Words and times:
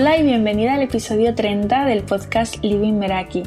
Hola 0.00 0.16
y 0.16 0.22
bienvenida 0.22 0.72
al 0.72 0.80
episodio 0.80 1.34
30 1.34 1.84
del 1.84 2.04
podcast 2.04 2.56
Living 2.64 2.94
Meraki. 2.94 3.42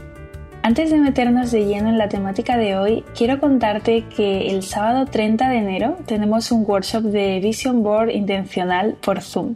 Antes 0.62 0.92
de 0.92 1.00
meternos 1.00 1.50
de 1.50 1.66
lleno 1.66 1.90
en 1.90 1.98
la 1.98 2.10
temática 2.10 2.58
de 2.58 2.78
hoy, 2.78 3.04
quiero 3.18 3.40
contarte 3.40 4.06
que 4.16 4.52
el 4.52 4.62
sábado 4.62 5.08
30 5.08 5.50
de 5.50 5.58
enero 5.58 5.98
tenemos 6.06 6.52
un 6.52 6.64
workshop 6.64 7.06
de 7.06 7.40
Vision 7.40 7.82
Board 7.82 8.12
intencional 8.12 8.98
por 9.02 9.22
Zoom. 9.22 9.56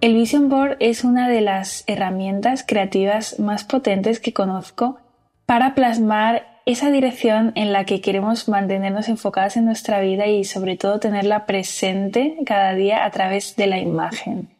El 0.00 0.14
Vision 0.14 0.48
Board 0.48 0.78
es 0.80 1.04
una 1.04 1.28
de 1.28 1.42
las 1.42 1.84
herramientas 1.86 2.64
creativas 2.66 3.38
más 3.38 3.62
potentes 3.62 4.18
que 4.18 4.32
conozco 4.32 4.98
para 5.46 5.76
plasmar 5.76 6.60
esa 6.66 6.90
dirección 6.90 7.52
en 7.54 7.72
la 7.72 7.84
que 7.84 8.00
queremos 8.00 8.48
mantenernos 8.48 9.08
enfocadas 9.08 9.56
en 9.56 9.64
nuestra 9.64 10.00
vida 10.00 10.26
y 10.26 10.42
sobre 10.42 10.76
todo 10.76 10.98
tenerla 10.98 11.46
presente 11.46 12.36
cada 12.44 12.74
día 12.74 13.04
a 13.04 13.10
través 13.12 13.54
de 13.54 13.68
la 13.68 13.78
imagen. 13.78 14.55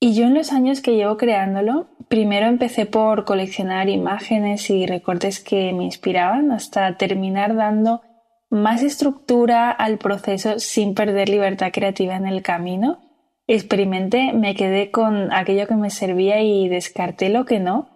Y 0.00 0.14
yo 0.14 0.24
en 0.26 0.34
los 0.34 0.52
años 0.52 0.80
que 0.80 0.94
llevo 0.94 1.16
creándolo, 1.16 1.88
primero 2.08 2.46
empecé 2.46 2.86
por 2.86 3.24
coleccionar 3.24 3.88
imágenes 3.88 4.70
y 4.70 4.86
recortes 4.86 5.40
que 5.40 5.72
me 5.72 5.84
inspiraban 5.84 6.52
hasta 6.52 6.96
terminar 6.96 7.56
dando 7.56 8.02
más 8.48 8.82
estructura 8.82 9.70
al 9.70 9.98
proceso 9.98 10.60
sin 10.60 10.94
perder 10.94 11.28
libertad 11.28 11.72
creativa 11.72 12.14
en 12.14 12.26
el 12.26 12.42
camino. 12.42 13.00
Experimenté, 13.48 14.32
me 14.32 14.54
quedé 14.54 14.90
con 14.90 15.32
aquello 15.32 15.66
que 15.66 15.74
me 15.74 15.90
servía 15.90 16.40
y 16.42 16.68
descarté 16.68 17.28
lo 17.28 17.44
que 17.44 17.58
no. 17.58 17.88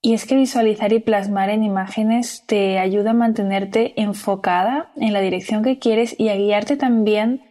Y 0.00 0.14
es 0.14 0.26
que 0.26 0.36
visualizar 0.36 0.92
y 0.92 1.00
plasmar 1.00 1.50
en 1.50 1.64
imágenes 1.64 2.44
te 2.46 2.78
ayuda 2.78 3.10
a 3.10 3.14
mantenerte 3.14 4.00
enfocada 4.00 4.92
en 4.96 5.12
la 5.12 5.20
dirección 5.20 5.62
que 5.62 5.78
quieres 5.78 6.18
y 6.18 6.28
a 6.28 6.36
guiarte 6.36 6.76
también 6.76 7.42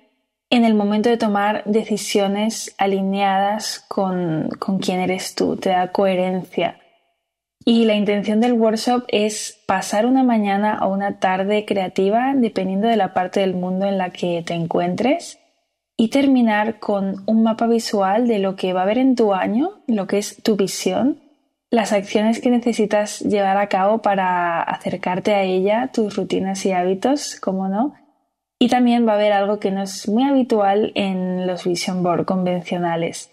en 0.51 0.65
el 0.65 0.73
momento 0.73 1.09
de 1.09 1.17
tomar 1.17 1.63
decisiones 1.65 2.75
alineadas 2.77 3.83
con, 3.87 4.49
con 4.59 4.79
quién 4.79 4.99
eres 4.99 5.33
tú, 5.33 5.55
te 5.55 5.69
da 5.69 5.93
coherencia. 5.93 6.77
Y 7.63 7.85
la 7.85 7.95
intención 7.95 8.41
del 8.41 8.53
workshop 8.53 9.05
es 9.07 9.61
pasar 9.65 10.05
una 10.05 10.23
mañana 10.23 10.85
o 10.85 10.91
una 10.91 11.19
tarde 11.19 11.63
creativa, 11.65 12.33
dependiendo 12.35 12.89
de 12.89 12.97
la 12.97 13.13
parte 13.13 13.39
del 13.39 13.53
mundo 13.53 13.85
en 13.85 13.97
la 13.97 14.09
que 14.09 14.43
te 14.45 14.53
encuentres, 14.53 15.39
y 15.95 16.09
terminar 16.09 16.79
con 16.79 17.23
un 17.27 17.43
mapa 17.43 17.67
visual 17.67 18.27
de 18.27 18.39
lo 18.39 18.57
que 18.57 18.73
va 18.73 18.81
a 18.81 18.83
haber 18.83 18.97
en 18.97 19.15
tu 19.15 19.33
año, 19.33 19.83
lo 19.87 20.05
que 20.05 20.17
es 20.17 20.43
tu 20.43 20.57
visión, 20.57 21.21
las 21.69 21.93
acciones 21.93 22.41
que 22.41 22.49
necesitas 22.49 23.21
llevar 23.21 23.55
a 23.55 23.69
cabo 23.69 24.01
para 24.01 24.61
acercarte 24.61 25.33
a 25.33 25.43
ella, 25.43 25.91
tus 25.93 26.17
rutinas 26.17 26.65
y 26.65 26.73
hábitos, 26.73 27.39
como 27.39 27.69
no, 27.69 27.93
y 28.61 28.67
también 28.67 29.07
va 29.07 29.13
a 29.13 29.15
haber 29.15 29.33
algo 29.33 29.57
que 29.57 29.71
no 29.71 29.81
es 29.81 30.07
muy 30.07 30.23
habitual 30.23 30.91
en 30.93 31.47
los 31.47 31.65
vision 31.65 32.03
board 32.03 32.25
convencionales. 32.25 33.31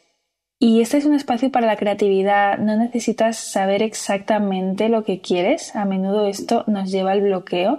Y 0.59 0.81
este 0.81 0.97
es 0.97 1.05
un 1.05 1.15
espacio 1.15 1.53
para 1.53 1.67
la 1.67 1.77
creatividad, 1.77 2.57
no 2.57 2.79
necesitas 2.79 3.37
saber 3.37 3.83
exactamente 3.83 4.89
lo 4.89 5.05
que 5.05 5.21
quieres, 5.21 5.77
a 5.77 5.85
menudo 5.85 6.27
esto 6.27 6.65
nos 6.67 6.91
lleva 6.91 7.13
al 7.13 7.21
bloqueo, 7.21 7.79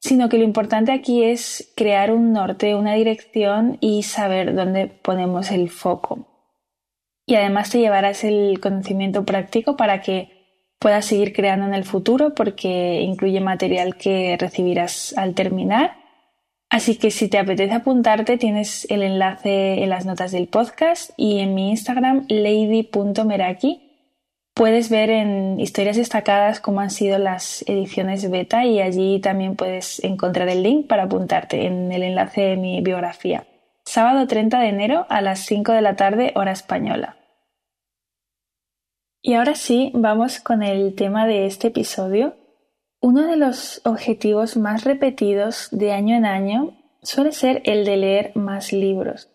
sino 0.00 0.28
que 0.28 0.38
lo 0.38 0.42
importante 0.42 0.90
aquí 0.90 1.22
es 1.22 1.72
crear 1.76 2.10
un 2.10 2.32
norte, 2.32 2.74
una 2.74 2.94
dirección 2.94 3.78
y 3.80 4.02
saber 4.02 4.56
dónde 4.56 4.88
ponemos 4.88 5.52
el 5.52 5.70
foco. 5.70 6.26
Y 7.24 7.36
además 7.36 7.70
te 7.70 7.78
llevarás 7.78 8.24
el 8.24 8.58
conocimiento 8.58 9.24
práctico 9.24 9.76
para 9.76 10.00
que 10.00 10.74
puedas 10.80 11.06
seguir 11.06 11.32
creando 11.34 11.66
en 11.66 11.74
el 11.74 11.84
futuro 11.84 12.34
porque 12.34 13.00
incluye 13.00 13.40
material 13.40 13.94
que 13.94 14.36
recibirás 14.36 15.16
al 15.16 15.36
terminar 15.36 15.99
Así 16.70 16.96
que 16.96 17.10
si 17.10 17.28
te 17.28 17.38
apetece 17.38 17.74
apuntarte, 17.74 18.38
tienes 18.38 18.86
el 18.90 19.02
enlace 19.02 19.82
en 19.82 19.90
las 19.90 20.06
notas 20.06 20.30
del 20.30 20.46
podcast 20.46 21.10
y 21.16 21.40
en 21.40 21.52
mi 21.52 21.70
Instagram, 21.70 22.26
lady.meraki. 22.28 23.90
Puedes 24.54 24.88
ver 24.88 25.10
en 25.10 25.58
historias 25.58 25.96
destacadas 25.96 26.60
cómo 26.60 26.80
han 26.80 26.90
sido 26.90 27.18
las 27.18 27.62
ediciones 27.68 28.30
beta 28.30 28.64
y 28.64 28.80
allí 28.80 29.18
también 29.20 29.56
puedes 29.56 30.02
encontrar 30.04 30.48
el 30.48 30.62
link 30.62 30.86
para 30.86 31.04
apuntarte 31.04 31.66
en 31.66 31.90
el 31.90 32.04
enlace 32.04 32.42
de 32.42 32.56
mi 32.56 32.80
biografía. 32.82 33.46
Sábado 33.84 34.28
30 34.28 34.60
de 34.60 34.68
enero 34.68 35.06
a 35.08 35.22
las 35.22 35.40
5 35.46 35.72
de 35.72 35.82
la 35.82 35.96
tarde, 35.96 36.32
hora 36.36 36.52
española. 36.52 37.16
Y 39.22 39.34
ahora 39.34 39.56
sí, 39.56 39.90
vamos 39.92 40.38
con 40.38 40.62
el 40.62 40.94
tema 40.94 41.26
de 41.26 41.46
este 41.46 41.68
episodio 41.68 42.36
uno 43.00 43.26
de 43.26 43.36
los 43.36 43.80
objetivos 43.84 44.56
más 44.56 44.84
repetidos 44.84 45.68
de 45.72 45.92
año 45.92 46.14
en 46.16 46.26
año 46.26 46.76
suele 47.02 47.32
ser 47.32 47.62
el 47.64 47.84
de 47.84 47.96
leer 47.96 48.32
más 48.34 48.72
libros. 48.72 49.30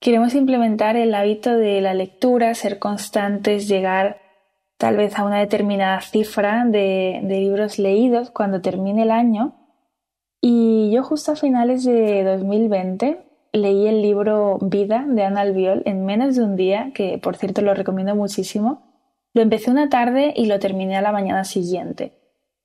Queremos 0.00 0.34
implementar 0.34 0.96
el 0.96 1.12
hábito 1.14 1.56
de 1.56 1.80
la 1.80 1.94
lectura, 1.94 2.54
ser 2.54 2.78
constantes, 2.78 3.66
llegar 3.66 4.20
tal 4.76 4.96
vez 4.96 5.18
a 5.18 5.24
una 5.24 5.40
determinada 5.40 6.00
cifra 6.00 6.64
de, 6.64 7.20
libros 7.24 7.80
leídos 7.80 8.30
cuando 8.30 8.60
termine 8.60 9.02
el 9.02 9.10
año. 9.10 9.56
Y 10.40 10.92
yo 10.92 11.02
justo 11.02 11.32
a 11.32 11.36
finales 11.36 11.82
de 11.82 12.22
2020 12.22 13.24
leí 13.52 13.88
el 13.88 14.02
libro 14.02 14.58
Vida 14.60 15.04
de 15.08 15.24
Ana 15.24 15.40
Albiol 15.40 15.82
en 15.84 16.04
menos 16.04 16.36
de 16.36 16.44
un 16.44 16.54
día, 16.54 16.92
que 16.94 17.18
por 17.18 17.36
cierto 17.36 17.62
lo 17.62 17.74
recomiendo 17.74 18.14
muchísimo. 18.14 18.84
Lo 19.32 19.42
empecé 19.42 19.72
una 19.72 19.88
tarde 19.88 20.32
y 20.36 20.46
lo 20.46 20.60
terminé 20.60 20.96
a 20.96 21.02
la 21.02 21.10
mañana 21.10 21.42
siguiente. 21.42 22.12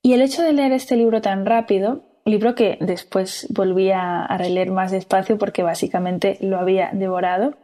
Y 0.06 0.12
el 0.12 0.22
hecho 0.22 0.44
de 0.44 0.52
leer 0.52 0.74
este 0.74 0.98
libro 0.98 1.22
tan 1.22 1.46
rápido, 1.46 2.04
libro 2.26 2.56
que 2.56 2.78
después 2.82 3.48
volví 3.52 3.90
a, 3.92 4.28
releer 4.38 4.70
más 4.70 4.92
despacio 4.92 5.38
porque 5.38 5.64
básicamente 5.64 6.38
lo 6.42 6.60
había 6.60 6.90
devorado, 6.92 7.56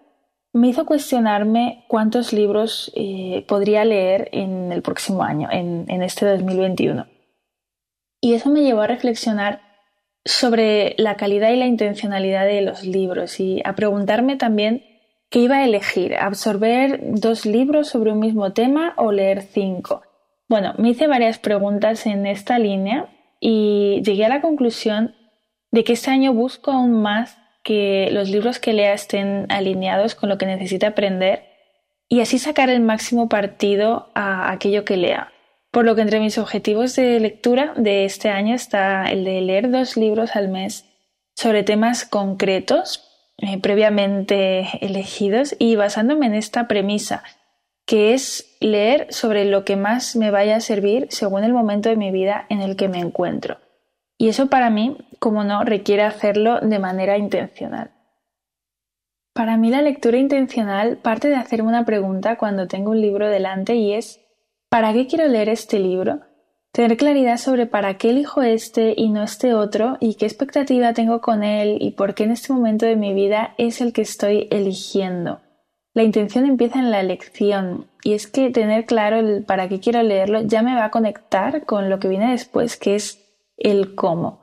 me 0.53 0.69
hizo 0.69 0.85
cuestionarme 0.85 1.83
cuántos 1.89 2.31
libros 2.31 2.94
eh, 2.95 3.45
podría 3.45 3.83
leer 3.83 4.29
en 4.31 4.72
el 4.72 4.81
próximo 4.81 5.23
año, 5.23 5.49
en, 5.51 5.85
en 5.89 6.01
este 6.01 6.25
2021. 6.25 7.07
Y 8.22 8.33
eso 8.33 8.49
me 8.49 8.63
llevó 8.63 8.81
a 8.81 8.88
reflexionar 8.88 9.61
sobre 10.23 10.95
la 10.97 11.17
calidad 11.17 11.51
y 11.51 11.57
la 11.57 11.67
intencionalidad 11.67 12.45
de 12.45 12.61
los 12.61 12.85
libros 12.85 13.38
y 13.41 13.61
a 13.66 13.75
preguntarme 13.75 14.38
también 14.38 14.85
qué 15.29 15.39
iba 15.39 15.57
a 15.57 15.66
elegir, 15.66 16.16
absorber 16.16 17.01
dos 17.01 17.45
libros 17.45 17.89
sobre 17.89 18.13
un 18.13 18.19
mismo 18.19 18.53
tema 18.53 18.94
o 18.95 19.11
leer 19.11 19.41
cinco. 19.41 20.03
Bueno, 20.49 20.73
me 20.79 20.89
hice 20.89 21.05
varias 21.05 21.37
preguntas 21.37 22.07
en 22.07 22.25
esta 22.25 22.57
línea 22.57 23.07
y 23.39 24.01
llegué 24.03 24.25
a 24.25 24.29
la 24.29 24.41
conclusión 24.41 25.15
de 25.71 25.83
que 25.83 25.93
este 25.93 26.09
año 26.09 26.33
busco 26.33 26.71
aún 26.71 27.03
más 27.03 27.37
que 27.63 28.09
los 28.11 28.29
libros 28.29 28.57
que 28.57 28.73
lea 28.73 28.93
estén 28.93 29.45
alineados 29.49 30.15
con 30.15 30.27
lo 30.27 30.39
que 30.39 30.47
necesita 30.47 30.87
aprender 30.87 31.43
y 32.07 32.21
así 32.21 32.39
sacar 32.39 32.71
el 32.71 32.79
máximo 32.79 33.29
partido 33.29 34.09
a 34.15 34.51
aquello 34.51 34.85
que 34.85 34.97
lea. 34.97 35.31
Por 35.69 35.85
lo 35.85 35.93
que 35.93 36.01
entre 36.01 36.19
mis 36.19 36.39
objetivos 36.39 36.95
de 36.95 37.19
lectura 37.19 37.73
de 37.77 38.05
este 38.05 38.29
año 38.29 38.55
está 38.55 39.05
el 39.11 39.23
de 39.25 39.41
leer 39.41 39.69
dos 39.69 39.97
libros 39.97 40.35
al 40.35 40.47
mes 40.47 40.85
sobre 41.35 41.61
temas 41.61 42.05
concretos 42.05 43.05
eh, 43.37 43.59
previamente 43.59 44.67
elegidos 44.81 45.55
y 45.59 45.75
basándome 45.75 46.25
en 46.25 46.33
esta 46.33 46.67
premisa 46.67 47.23
que 47.89 48.13
es 48.13 48.55
leer 48.59 49.07
sobre 49.09 49.45
lo 49.45 49.66
que 49.66 49.75
más 49.75 50.16
me 50.16 50.29
vaya 50.29 50.57
a 50.57 50.61
servir 50.61 51.07
según 51.09 51.44
el 51.44 51.53
momento 51.53 51.89
de 51.89 51.95
mi 51.95 52.11
vida 52.11 52.45
en 52.50 52.61
el 52.61 52.75
que 52.75 52.88
me 52.88 53.00
encuentro. 53.00 53.57
Y 54.16 54.29
eso 54.29 54.45
para 54.45 54.69
mí, 54.69 54.95
como 55.17 55.44
no, 55.44 55.63
requiere 55.63 56.03
hacerlo 56.03 56.59
de 56.59 56.78
manera 56.78 57.17
intencional. 57.17 57.89
Para 59.33 59.57
mí 59.57 59.72
la 59.72 59.81
lectura 59.81 60.19
intencional 60.19 60.97
parte 60.97 61.29
de 61.29 61.35
hacerme 61.38 61.69
una 61.69 61.83
pregunta 61.83 62.38
cuando 62.38 62.67
tengo 62.67 62.91
un 62.91 63.01
libro 63.01 63.28
delante 63.28 63.73
y 63.73 63.94
es 63.94 64.19
¿para 64.69 64.94
qué 64.94 65.07
quiero 65.07 65.28
leer 65.28 65.49
este 65.49 65.79
libro? 65.79 66.19
Tener 66.72 66.96
claridad 66.96 67.37
sobre 67.37 67.66
para 67.66 67.97
qué 67.97 68.11
elijo 68.11 68.43
este 68.43 68.93
y 68.96 69.09
no 69.09 69.23
este 69.23 69.55
otro 69.55 69.97
y 69.99 70.14
qué 70.14 70.28
expectativa 70.28 70.93
tengo 70.93 71.22
con 71.22 71.41
él 71.41 71.79
y 71.81 71.90
por 71.93 72.14
qué 72.14 72.25
en 72.25 72.31
este 72.34 72.53
momento 72.53 72.85
de 72.85 72.97
mi 72.97 73.16
vida 73.16 73.55
es 73.58 73.81
el 73.81 73.93
que 73.93 74.03
estoy 74.03 74.47
eligiendo. 74.52 75.41
La 75.99 76.05
intención 76.05 76.46
empieza 76.46 76.79
en 76.79 76.91
la 76.91 77.01
elección 77.01 77.87
y 78.05 78.13
es 78.13 78.28
que 78.28 78.51
tener 78.51 78.85
claro 78.85 79.17
el 79.17 79.43
para 79.43 79.67
qué 79.67 79.81
quiero 79.81 80.01
leerlo 80.01 80.40
ya 80.43 80.61
me 80.61 80.73
va 80.73 80.85
a 80.85 80.91
conectar 80.91 81.66
con 81.66 81.90
lo 81.90 81.99
que 81.99 82.07
viene 82.07 82.31
después, 82.31 82.78
que 82.78 82.96
es 82.96 83.19
el 83.57 83.96
cómo. 83.96 84.40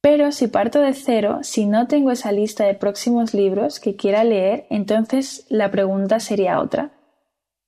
Pero 0.00 0.32
si 0.32 0.46
parto 0.46 0.80
de 0.80 0.94
cero, 0.94 1.40
si 1.42 1.66
no 1.66 1.88
tengo 1.88 2.10
esa 2.10 2.32
lista 2.32 2.64
de 2.64 2.72
próximos 2.72 3.34
libros 3.34 3.80
que 3.80 3.96
quiera 3.96 4.24
leer, 4.24 4.66
entonces 4.70 5.44
la 5.50 5.70
pregunta 5.70 6.20
sería 6.20 6.58
otra. 6.58 6.92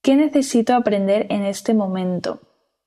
¿Qué 0.03 0.17
necesito 0.17 0.75
aprender 0.75 1.27
en 1.29 1.43
este 1.43 1.75
momento? 1.75 2.41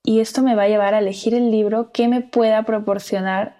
Y 0.04 0.20
esto 0.20 0.42
me 0.42 0.56
va 0.56 0.64
a 0.64 0.68
llevar 0.68 0.96
a 0.96 1.00
elegir 1.00 1.36
el 1.36 1.52
libro 1.52 1.92
que 1.92 2.08
me 2.08 2.22
pueda 2.22 2.64
proporcionar 2.64 3.58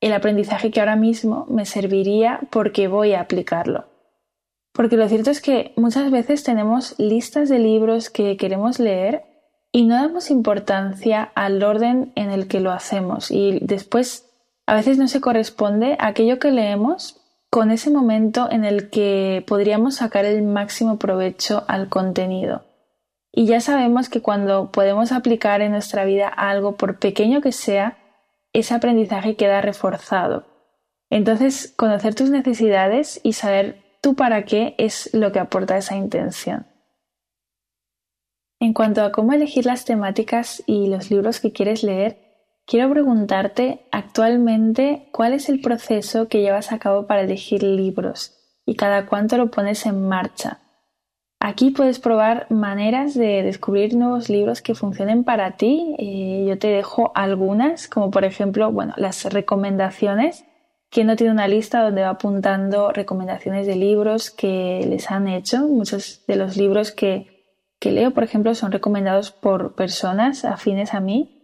el 0.00 0.14
aprendizaje 0.14 0.70
que 0.70 0.80
ahora 0.80 0.96
mismo 0.96 1.44
me 1.50 1.66
serviría 1.66 2.40
porque 2.50 2.88
voy 2.88 3.12
a 3.12 3.20
aplicarlo. 3.20 3.93
Porque 4.74 4.96
lo 4.96 5.08
cierto 5.08 5.30
es 5.30 5.40
que 5.40 5.72
muchas 5.76 6.10
veces 6.10 6.42
tenemos 6.42 6.96
listas 6.98 7.48
de 7.48 7.60
libros 7.60 8.10
que 8.10 8.36
queremos 8.36 8.80
leer 8.80 9.22
y 9.70 9.86
no 9.86 9.94
damos 9.94 10.30
importancia 10.30 11.30
al 11.36 11.62
orden 11.62 12.12
en 12.16 12.30
el 12.30 12.48
que 12.48 12.58
lo 12.58 12.72
hacemos 12.72 13.30
y 13.30 13.60
después 13.62 14.28
a 14.66 14.74
veces 14.74 14.98
no 14.98 15.06
se 15.06 15.20
corresponde 15.20 15.96
aquello 16.00 16.40
que 16.40 16.50
leemos 16.50 17.20
con 17.50 17.70
ese 17.70 17.90
momento 17.90 18.50
en 18.50 18.64
el 18.64 18.90
que 18.90 19.44
podríamos 19.46 19.96
sacar 19.96 20.24
el 20.24 20.42
máximo 20.42 20.98
provecho 20.98 21.62
al 21.68 21.88
contenido. 21.88 22.64
Y 23.30 23.46
ya 23.46 23.60
sabemos 23.60 24.08
que 24.08 24.22
cuando 24.22 24.72
podemos 24.72 25.12
aplicar 25.12 25.60
en 25.60 25.70
nuestra 25.70 26.04
vida 26.04 26.26
algo, 26.26 26.76
por 26.76 26.98
pequeño 26.98 27.40
que 27.40 27.52
sea, 27.52 27.98
ese 28.52 28.74
aprendizaje 28.74 29.36
queda 29.36 29.60
reforzado. 29.60 30.46
Entonces, 31.10 31.72
conocer 31.76 32.16
tus 32.16 32.30
necesidades 32.30 33.20
y 33.22 33.34
saber 33.34 33.83
tú 34.04 34.14
para 34.14 34.44
qué 34.44 34.74
es 34.76 35.08
lo 35.14 35.32
que 35.32 35.38
aporta 35.38 35.78
esa 35.78 35.96
intención. 35.96 36.66
En 38.60 38.74
cuanto 38.74 39.02
a 39.02 39.12
cómo 39.12 39.32
elegir 39.32 39.64
las 39.64 39.86
temáticas 39.86 40.62
y 40.66 40.88
los 40.88 41.10
libros 41.10 41.40
que 41.40 41.52
quieres 41.52 41.82
leer, 41.82 42.18
quiero 42.66 42.90
preguntarte 42.90 43.86
actualmente 43.92 45.08
cuál 45.10 45.32
es 45.32 45.48
el 45.48 45.62
proceso 45.62 46.28
que 46.28 46.42
llevas 46.42 46.70
a 46.70 46.78
cabo 46.78 47.06
para 47.06 47.22
elegir 47.22 47.62
libros 47.62 48.36
y 48.66 48.76
cada 48.76 49.06
cuánto 49.06 49.38
lo 49.38 49.50
pones 49.50 49.86
en 49.86 50.06
marcha. 50.06 50.60
Aquí 51.40 51.70
puedes 51.70 51.98
probar 51.98 52.46
maneras 52.50 53.14
de 53.14 53.42
descubrir 53.42 53.96
nuevos 53.96 54.28
libros 54.28 54.60
que 54.60 54.74
funcionen 54.74 55.24
para 55.24 55.56
ti. 55.56 55.94
Eh, 55.98 56.44
yo 56.46 56.58
te 56.58 56.68
dejo 56.68 57.10
algunas, 57.14 57.88
como 57.88 58.10
por 58.10 58.24
ejemplo, 58.24 58.70
bueno, 58.70 58.92
las 58.98 59.24
recomendaciones. 59.24 60.44
Que 60.94 61.04
no 61.04 61.16
tiene 61.16 61.32
una 61.32 61.48
lista 61.48 61.82
donde 61.82 62.02
va 62.02 62.10
apuntando 62.10 62.90
recomendaciones 62.90 63.66
de 63.66 63.76
libros 63.76 64.30
que 64.30 64.86
les 64.88 65.10
han 65.10 65.28
hecho? 65.28 65.68
Muchos 65.68 66.24
de 66.26 66.36
los 66.36 66.56
libros 66.56 66.90
que 66.90 67.34
que 67.84 67.92
leo, 67.92 68.12
por 68.12 68.24
ejemplo, 68.24 68.54
son 68.54 68.72
recomendados 68.72 69.30
por 69.30 69.74
personas 69.74 70.46
afines 70.46 70.94
a 70.94 71.00
mí. 71.00 71.42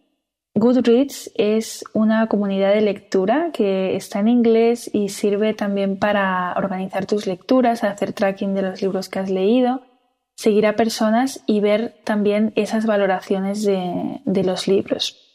Goodreads 0.55 1.31
es 1.35 1.85
una 1.93 2.29
comunidad 2.29 2.73
de 2.73 2.81
lectura 2.81 3.51
que 3.53 3.95
está 3.95 4.21
en 4.21 4.29
inglés 4.29 4.89
y 4.91 5.11
sirve 5.11 5.53
también 5.53 5.99
para 5.99 6.55
organizar 6.57 7.05
tus 7.05 7.27
lecturas, 7.27 7.85
hacer 7.85 8.15
tracking 8.15 8.55
de 8.55 8.63
los 8.63 8.81
libros 8.81 9.11
que 9.11 9.19
has 9.19 9.29
leído, 9.29 9.83
seguir 10.35 10.67
a 10.67 10.77
personas 10.77 11.45
y 11.47 11.61
ver 11.61 11.97
también 12.05 12.55
esas 12.57 12.87
valoraciones 12.87 13.63
de, 13.63 14.23
de 14.25 14.43
los 14.43 14.67
libros. 14.67 15.30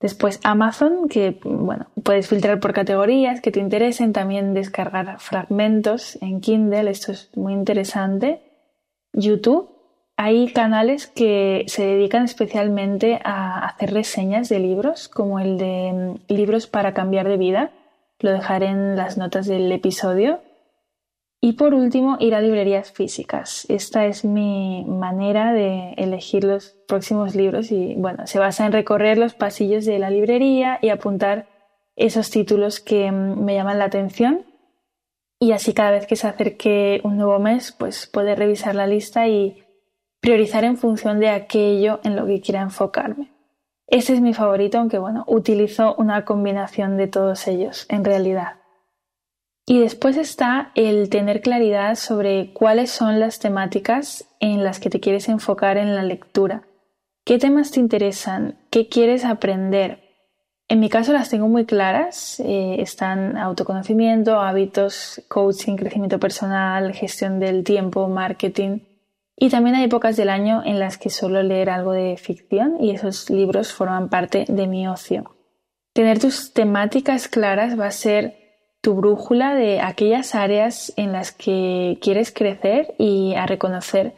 Después 0.00 0.38
Amazon, 0.44 1.08
que 1.08 1.40
bueno, 1.42 1.88
puedes 2.04 2.28
filtrar 2.28 2.60
por 2.60 2.72
categorías 2.72 3.40
que 3.40 3.50
te 3.50 3.58
interesen, 3.58 4.12
también 4.12 4.54
descargar 4.54 5.18
fragmentos 5.18 6.16
en 6.22 6.40
Kindle, 6.40 6.88
esto 6.88 7.10
es 7.10 7.30
muy 7.36 7.52
interesante. 7.52 8.40
YouTube, 9.12 9.70
hay 10.16 10.52
canales 10.52 11.06
que 11.06 11.64
se 11.68 11.84
dedican 11.84 12.24
especialmente 12.24 13.20
a 13.24 13.66
hacer 13.66 13.92
reseñas 13.92 14.48
de 14.48 14.58
libros, 14.58 15.08
como 15.08 15.38
el 15.38 15.58
de 15.58 15.92
mm, 15.92 16.32
Libros 16.32 16.66
para 16.66 16.92
cambiar 16.92 17.28
de 17.28 17.36
vida. 17.36 17.70
Lo 18.18 18.32
dejaré 18.32 18.66
en 18.66 18.96
las 18.96 19.16
notas 19.16 19.46
del 19.46 19.70
episodio. 19.70 20.40
Y 21.40 21.52
por 21.52 21.72
último, 21.72 22.16
ir 22.18 22.34
a 22.34 22.40
librerías 22.40 22.90
físicas. 22.90 23.64
Esta 23.68 24.06
es 24.06 24.24
mi 24.24 24.84
manera 24.88 25.52
de 25.52 25.92
elegir 25.92 26.42
los 26.42 26.76
próximos 26.88 27.36
libros 27.36 27.70
y 27.70 27.94
bueno, 27.96 28.26
se 28.26 28.40
basa 28.40 28.66
en 28.66 28.72
recorrer 28.72 29.18
los 29.18 29.34
pasillos 29.34 29.84
de 29.84 30.00
la 30.00 30.10
librería 30.10 30.80
y 30.82 30.88
apuntar 30.88 31.46
esos 31.94 32.30
títulos 32.30 32.80
que 32.80 33.10
mm, 33.12 33.44
me 33.44 33.54
llaman 33.54 33.78
la 33.78 33.84
atención. 33.84 34.46
Y 35.38 35.52
así 35.52 35.74
cada 35.74 35.92
vez 35.92 36.06
que 36.08 36.16
se 36.16 36.26
acerque 36.26 37.00
un 37.04 37.16
nuevo 37.16 37.38
mes, 37.38 37.70
pues 37.70 38.08
puede 38.08 38.34
revisar 38.34 38.74
la 38.74 38.88
lista 38.88 39.28
y 39.28 39.62
priorizar 40.20 40.64
en 40.64 40.76
función 40.76 41.20
de 41.20 41.28
aquello 41.28 42.00
en 42.02 42.16
lo 42.16 42.26
que 42.26 42.40
quiera 42.40 42.62
enfocarme. 42.62 43.30
Ese 43.86 44.14
es 44.14 44.20
mi 44.20 44.34
favorito, 44.34 44.78
aunque 44.78 44.98
bueno, 44.98 45.24
utilizo 45.28 45.94
una 45.96 46.24
combinación 46.24 46.96
de 46.96 47.06
todos 47.06 47.46
ellos 47.46 47.86
en 47.88 48.04
realidad. 48.04 48.57
Y 49.70 49.80
después 49.80 50.16
está 50.16 50.72
el 50.76 51.10
tener 51.10 51.42
claridad 51.42 51.94
sobre 51.96 52.54
cuáles 52.54 52.90
son 52.90 53.20
las 53.20 53.38
temáticas 53.38 54.24
en 54.40 54.64
las 54.64 54.80
que 54.80 54.88
te 54.88 54.98
quieres 54.98 55.28
enfocar 55.28 55.76
en 55.76 55.94
la 55.94 56.02
lectura. 56.02 56.62
¿Qué 57.22 57.36
temas 57.36 57.70
te 57.70 57.78
interesan? 57.78 58.56
¿Qué 58.70 58.88
quieres 58.88 59.26
aprender? 59.26 60.00
En 60.68 60.80
mi 60.80 60.88
caso 60.88 61.12
las 61.12 61.28
tengo 61.28 61.48
muy 61.48 61.66
claras. 61.66 62.40
Eh, 62.40 62.76
están 62.80 63.36
autoconocimiento, 63.36 64.40
hábitos, 64.40 65.20
coaching, 65.28 65.76
crecimiento 65.76 66.18
personal, 66.18 66.94
gestión 66.94 67.38
del 67.38 67.62
tiempo, 67.62 68.08
marketing. 68.08 68.78
Y 69.36 69.50
también 69.50 69.76
hay 69.76 69.84
épocas 69.84 70.16
del 70.16 70.30
año 70.30 70.62
en 70.64 70.78
las 70.78 70.96
que 70.96 71.10
suelo 71.10 71.42
leer 71.42 71.68
algo 71.68 71.92
de 71.92 72.16
ficción 72.16 72.82
y 72.82 72.92
esos 72.92 73.28
libros 73.28 73.74
forman 73.74 74.08
parte 74.08 74.46
de 74.48 74.66
mi 74.66 74.88
ocio. 74.88 75.36
Tener 75.92 76.20
tus 76.20 76.54
temáticas 76.54 77.28
claras 77.28 77.78
va 77.78 77.88
a 77.88 77.90
ser 77.90 78.37
tu 78.80 78.94
brújula 78.94 79.54
de 79.54 79.80
aquellas 79.80 80.34
áreas 80.34 80.92
en 80.96 81.12
las 81.12 81.32
que 81.32 81.98
quieres 82.00 82.32
crecer 82.32 82.94
y 82.98 83.34
a 83.34 83.46
reconocer 83.46 84.14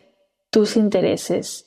tus 0.51 0.77
intereses. 0.77 1.67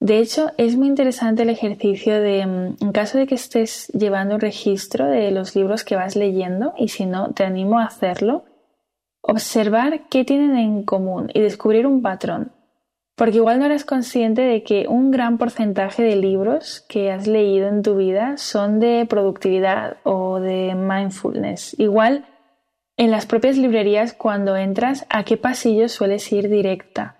De 0.00 0.18
hecho, 0.18 0.50
es 0.58 0.76
muy 0.76 0.88
interesante 0.88 1.44
el 1.44 1.50
ejercicio 1.50 2.20
de, 2.20 2.44
mm, 2.44 2.76
en 2.84 2.92
caso 2.92 3.16
de 3.16 3.26
que 3.26 3.36
estés 3.36 3.88
llevando 3.88 4.34
un 4.34 4.40
registro 4.40 5.06
de 5.06 5.30
los 5.30 5.56
libros 5.56 5.84
que 5.84 5.96
vas 5.96 6.14
leyendo, 6.16 6.74
y 6.76 6.88
si 6.88 7.06
no, 7.06 7.32
te 7.32 7.44
animo 7.44 7.78
a 7.78 7.86
hacerlo, 7.86 8.44
observar 9.22 10.08
qué 10.10 10.24
tienen 10.24 10.56
en 10.56 10.82
común 10.82 11.30
y 11.32 11.40
descubrir 11.40 11.86
un 11.86 12.02
patrón. 12.02 12.52
Porque 13.16 13.36
igual 13.36 13.60
no 13.60 13.66
eres 13.66 13.84
consciente 13.84 14.42
de 14.42 14.64
que 14.64 14.86
un 14.88 15.10
gran 15.10 15.38
porcentaje 15.38 16.02
de 16.02 16.16
libros 16.16 16.84
que 16.88 17.12
has 17.12 17.26
leído 17.26 17.68
en 17.68 17.82
tu 17.82 17.96
vida 17.96 18.36
son 18.36 18.80
de 18.80 19.06
productividad 19.08 19.98
o 20.02 20.40
de 20.40 20.74
mindfulness. 20.74 21.78
Igual 21.78 22.26
en 22.96 23.10
las 23.10 23.26
propias 23.26 23.56
librerías 23.56 24.12
cuando 24.12 24.56
entras 24.56 25.06
a 25.08 25.24
qué 25.24 25.36
pasillo 25.36 25.88
sueles 25.88 26.30
ir 26.32 26.48
directa. 26.48 27.18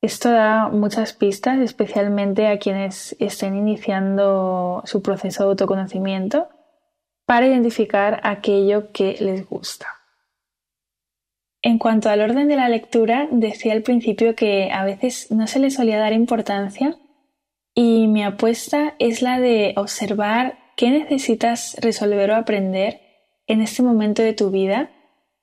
Esto 0.00 0.30
da 0.30 0.68
muchas 0.68 1.14
pistas, 1.14 1.58
especialmente 1.58 2.46
a 2.46 2.58
quienes 2.58 3.16
estén 3.18 3.56
iniciando 3.56 4.82
su 4.84 5.02
proceso 5.02 5.42
de 5.42 5.50
autoconocimiento, 5.50 6.48
para 7.26 7.46
identificar 7.46 8.20
aquello 8.22 8.92
que 8.92 9.16
les 9.18 9.48
gusta. 9.48 9.86
En 11.60 11.78
cuanto 11.78 12.08
al 12.08 12.20
orden 12.20 12.46
de 12.46 12.54
la 12.54 12.68
lectura, 12.68 13.26
decía 13.32 13.72
al 13.72 13.82
principio 13.82 14.36
que 14.36 14.70
a 14.70 14.84
veces 14.84 15.32
no 15.32 15.48
se 15.48 15.58
le 15.58 15.70
solía 15.70 15.98
dar 15.98 16.12
importancia 16.12 16.96
y 17.74 18.06
mi 18.06 18.22
apuesta 18.22 18.94
es 19.00 19.22
la 19.22 19.40
de 19.40 19.74
observar 19.76 20.58
qué 20.76 20.90
necesitas 20.90 21.76
resolver 21.80 22.30
o 22.30 22.36
aprender 22.36 23.00
en 23.48 23.60
este 23.60 23.82
momento 23.82 24.22
de 24.22 24.34
tu 24.34 24.50
vida 24.50 24.90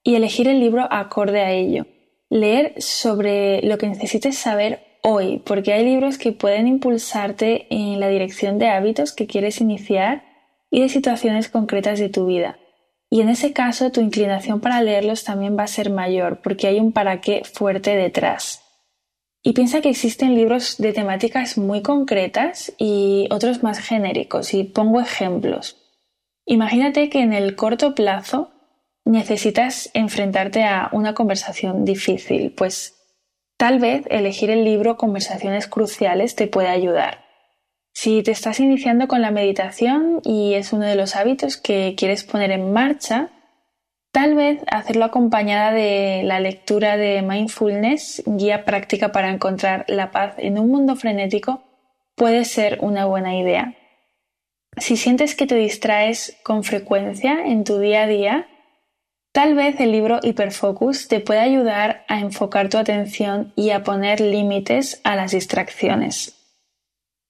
y 0.04 0.16
elegir 0.16 0.48
el 0.48 0.60
libro 0.60 0.88
acorde 0.92 1.42
a 1.42 1.52
ello. 1.52 1.86
Leer 2.30 2.74
sobre 2.82 3.62
lo 3.62 3.78
que 3.78 3.88
necesites 3.88 4.38
saber 4.38 5.00
hoy, 5.02 5.42
porque 5.46 5.74
hay 5.74 5.86
libros 5.86 6.18
que 6.18 6.32
pueden 6.32 6.68
impulsarte 6.68 7.68
en 7.70 8.00
la 8.00 8.10
dirección 8.10 8.58
de 8.60 8.70
hábitos 8.70 9.14
que 9.14 9.28
quieres 9.28 9.62
iniciar 9.62 10.24
y 10.70 10.82
de 10.82 10.90
situaciones 10.90 11.50
concretas 11.50 12.00
de 12.00 12.10
tu 12.10 12.26
vida. 12.26 12.58
Y 13.10 13.22
en 13.22 13.30
ese 13.30 13.54
caso 13.54 13.92
tu 13.92 14.02
inclinación 14.02 14.60
para 14.60 14.82
leerlos 14.82 15.24
también 15.24 15.56
va 15.58 15.64
a 15.64 15.68
ser 15.68 15.92
mayor 15.92 16.42
porque 16.42 16.68
hay 16.68 16.80
un 16.80 16.92
para 16.92 17.22
qué 17.22 17.44
fuerte 17.44 17.96
detrás. 17.96 18.64
Y 19.44 19.52
piensa 19.52 19.82
que 19.82 19.90
existen 19.90 20.36
libros 20.36 20.78
de 20.78 20.94
temáticas 20.94 21.58
muy 21.58 21.82
concretas 21.82 22.74
y 22.78 23.28
otros 23.30 23.62
más 23.62 23.80
genéricos. 23.80 24.54
Y 24.54 24.64
pongo 24.64 25.02
ejemplos. 25.02 25.78
Imagínate 26.46 27.10
que 27.10 27.20
en 27.20 27.34
el 27.34 27.58
corto 27.58 27.94
plazo 27.94 28.53
necesitas 29.06 29.90
enfrentarte 29.94 30.64
a 30.64 30.90
una 30.92 31.14
conversación 31.14 31.86
difícil, 31.86 32.54
pues 32.56 32.96
tal 33.58 33.80
vez 33.80 34.06
elegir 34.10 34.50
el 34.50 34.64
libro 34.64 34.98
Conversaciones 34.98 35.68
Cruciales 35.68 36.36
te 36.36 36.48
puede 36.48 36.70
ayudar. 36.70 37.24
Si 37.94 38.24
te 38.24 38.32
estás 38.32 38.60
iniciando 38.60 39.08
con 39.08 39.22
la 39.22 39.32
meditación 39.32 40.20
y 40.24 40.56
es 40.56 40.74
uno 40.74 40.86
de 40.86 40.96
los 40.96 41.16
hábitos 41.16 41.58
que 41.58 41.94
quieres 41.96 42.24
poner 42.24 42.52
en 42.52 42.74
marcha, 42.74 43.30
tal 44.12 44.36
vez 44.36 44.62
hacerlo 44.68 45.06
acompañada 45.06 45.72
de 45.72 46.24
la 46.24 46.40
lectura 46.40 46.98
de 46.98 47.22
mindfulness, 47.22 48.24
guía 48.26 48.66
práctica 48.66 49.12
para 49.12 49.30
encontrar 49.30 49.86
la 49.88 50.12
paz 50.12 50.34
en 50.38 50.58
un 50.58 50.70
mundo 50.70 50.96
frenético, 50.96 51.64
puede 52.16 52.46
ser 52.46 52.80
una 52.82 53.06
buena 53.06 53.38
idea. 53.38 53.76
Si 54.78 54.98
sientes 54.98 55.36
que 55.36 55.46
te 55.46 55.56
distraes 55.56 56.38
con 56.44 56.64
frecuencia 56.64 57.46
en 57.46 57.64
tu 57.64 57.78
día 57.80 58.04
a 58.04 58.08
día, 58.08 58.48
tal 59.34 59.56
vez 59.56 59.80
el 59.80 59.92
libro 59.92 60.20
Hyperfocus 60.22 61.08
te 61.08 61.20
pueda 61.20 61.42
ayudar 61.42 62.06
a 62.08 62.20
enfocar 62.20 62.70
tu 62.70 62.78
atención 62.78 63.52
y 63.56 63.72
a 63.72 63.84
poner 63.84 64.22
límites 64.22 65.02
a 65.04 65.16
las 65.16 65.32
distracciones. 65.32 66.40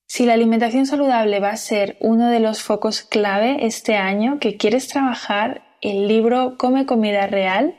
Si 0.05 0.25
la 0.25 0.33
alimentación 0.33 0.86
saludable 0.86 1.39
va 1.39 1.50
a 1.50 1.57
ser 1.57 1.98
uno 2.01 2.29
de 2.29 2.39
los 2.39 2.62
focos 2.62 3.01
clave 3.01 3.65
este 3.65 3.95
año 3.95 4.38
que 4.39 4.57
quieres 4.57 4.89
trabajar, 4.89 5.63
el 5.81 6.07
libro 6.07 6.57
Come 6.57 6.86
comida 6.86 7.25
real 7.25 7.75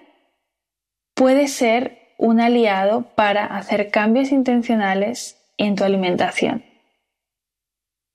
puede 1.14 1.46
ser 1.46 2.14
un 2.18 2.40
aliado 2.40 3.14
para 3.14 3.44
hacer 3.44 3.90
cambios 3.90 4.32
intencionales 4.32 5.38
en 5.58 5.76
tu 5.76 5.84
alimentación. 5.84 6.64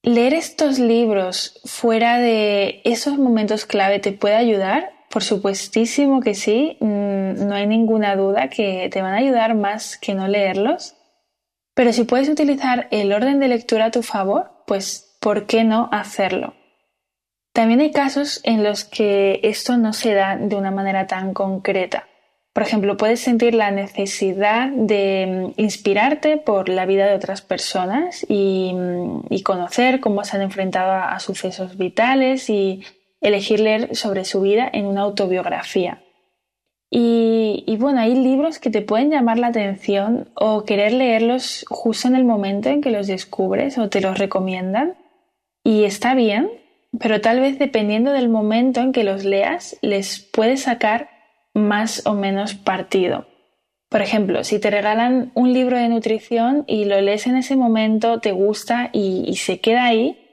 ¿Leer 0.01 0.33
estos 0.33 0.79
libros 0.79 1.61
fuera 1.65 2.17
de 2.17 2.81
esos 2.83 3.17
momentos 3.17 3.65
clave 3.65 3.99
te 3.99 4.11
puede 4.11 4.35
ayudar? 4.35 4.98
Por 5.09 5.23
supuestísimo 5.23 6.21
que 6.21 6.35
sí, 6.35 6.77
mm, 6.79 7.47
no 7.47 7.55
hay 7.55 7.67
ninguna 7.67 8.15
duda 8.15 8.49
que 8.49 8.89
te 8.91 9.01
van 9.01 9.13
a 9.13 9.17
ayudar 9.17 9.55
más 9.55 9.97
que 9.97 10.13
no 10.13 10.27
leerlos 10.27 10.95
Pero 11.73 11.93
si 11.93 12.03
puedes 12.03 12.29
utilizar 12.29 12.87
el 12.91 13.13
orden 13.13 13.39
de 13.39 13.47
lectura 13.47 13.85
a 13.85 13.91
tu 13.91 14.03
favor, 14.03 14.51
pues 14.67 15.17
¿por 15.21 15.45
qué 15.45 15.63
no 15.63 15.89
hacerlo? 15.91 16.53
También 17.53 17.79
hay 17.79 17.91
casos 17.91 18.41
en 18.43 18.63
los 18.63 18.83
que 18.83 19.39
esto 19.43 19.77
no 19.77 19.93
se 19.93 20.13
da 20.13 20.35
de 20.35 20.55
una 20.55 20.71
manera 20.71 21.07
tan 21.07 21.33
concreta. 21.33 22.07
Por 22.53 22.63
ejemplo, 22.63 22.97
puedes 22.97 23.21
sentir 23.21 23.53
la 23.53 23.71
necesidad 23.71 24.69
de 24.69 25.53
mm, 25.55 25.61
inspirarte 25.61 26.37
por 26.37 26.67
la 26.67 26.85
vida 26.85 27.07
de 27.07 27.15
otras 27.15 27.41
personas 27.41 28.25
y, 28.27 28.73
mm, 28.73 29.41
conocer 29.43 29.99
cómo 29.99 30.23
se 30.23 30.35
han 30.35 30.43
enfrentado 30.43 30.91
a, 30.91 31.19
sucesos 31.19 31.77
vitales 31.77 32.49
y 32.49 32.83
elegir 33.21 33.59
leer 33.59 33.95
sobre 33.95 34.25
su 34.25 34.41
vida 34.41 34.69
en 34.71 34.85
una 34.85 35.01
autobiografía. 35.01 36.03
Y, 36.91 37.63
y, 37.67 37.77
bueno, 37.77 37.99
hay 37.99 38.15
libros 38.15 38.57
que 38.57 38.71
te 38.71 38.81
pueden 38.81 39.11
llamar 39.11 39.37
la 39.37 39.47
atención 39.47 40.29
o 40.33 40.65
querer 40.65 40.93
leerlos 40.93 41.63
justo 41.69 42.07
en 42.07 42.15
el 42.15 42.25
momento 42.25 42.69
en 42.69 42.81
que 42.81 42.89
los 42.89 43.05
descubres 43.05 43.77
o 43.77 43.89
te 43.89 44.01
los 44.01 44.17
recomiendan. 44.17 44.97
Y 45.63 45.83
está 45.83 46.15
bien, 46.15 46.49
pero 46.97 47.21
tal 47.21 47.39
vez 47.39 47.59
dependiendo 47.59 48.11
del 48.11 48.29
momento 48.29 48.81
en 48.81 48.91
que 48.91 49.03
los 49.03 49.23
leas, 49.23 49.77
les 49.81 50.19
puedes 50.19 50.63
sacar 50.63 51.09
más 51.53 52.05
o 52.05 52.13
menos 52.13 52.55
partido. 52.55 53.27
Por 53.89 54.01
ejemplo, 54.01 54.43
si 54.43 54.59
te 54.59 54.69
regalan 54.69 55.31
un 55.33 55.51
libro 55.51 55.77
de 55.77 55.89
nutrición 55.89 56.63
y 56.67 56.85
lo 56.85 57.01
lees 57.01 57.25
en 57.25 57.35
ese 57.35 57.55
momento, 57.55 58.19
te 58.19 58.31
gusta 58.31 58.89
y, 58.93 59.35
se 59.35 59.59
queda 59.59 59.85
ahí, 59.85 60.28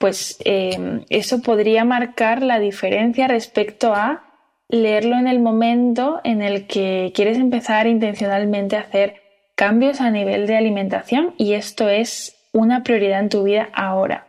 pues 0.00 0.38
eh, 0.46 1.04
eso 1.10 1.42
podría 1.42 1.84
marcar 1.84 2.42
la 2.42 2.58
diferencia 2.58 3.28
respecto 3.28 3.92
a 3.92 4.24
leerlo 4.66 5.18
en 5.18 5.28
el 5.28 5.40
momento 5.40 6.22
en 6.24 6.40
el 6.40 6.66
que 6.66 7.12
quieres 7.14 7.36
empezar 7.36 7.86
intencionalmente 7.86 8.76
a 8.76 8.80
hacer 8.80 9.20
cambios 9.54 10.00
a 10.00 10.10
nivel 10.10 10.46
de 10.46 10.56
alimentación 10.56 11.34
y 11.36 11.52
esto 11.52 11.90
es 11.90 12.34
una 12.54 12.82
prioridad 12.82 13.20
en 13.20 13.28
tu 13.28 13.42
vida 13.42 13.68
ahora. 13.74 14.26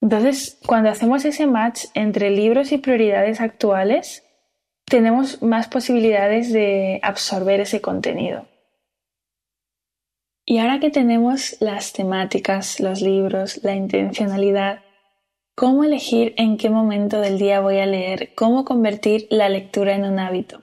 Entonces, 0.00 0.60
cuando 0.64 0.90
hacemos 0.90 1.24
ese 1.24 1.48
match 1.48 1.86
entre 1.94 2.30
libros 2.30 2.70
y 2.70 2.78
prioridades 2.78 3.40
actuales, 3.40 4.22
tenemos 4.84 5.42
más 5.42 5.66
posibilidades 5.66 6.52
de 6.52 7.00
absorber 7.02 7.58
ese 7.58 7.80
contenido. 7.80 8.46
Y 10.46 10.58
ahora 10.58 10.78
que 10.78 10.90
tenemos 10.90 11.56
las 11.60 11.92
temáticas, 11.92 12.78
los 12.78 13.00
libros, 13.00 13.60
la 13.62 13.74
intencionalidad, 13.74 14.80
¿cómo 15.54 15.84
elegir 15.84 16.34
en 16.36 16.58
qué 16.58 16.68
momento 16.68 17.20
del 17.20 17.38
día 17.38 17.60
voy 17.60 17.78
a 17.78 17.86
leer? 17.86 18.34
¿Cómo 18.34 18.66
convertir 18.66 19.26
la 19.30 19.48
lectura 19.48 19.94
en 19.94 20.04
un 20.04 20.18
hábito? 20.18 20.62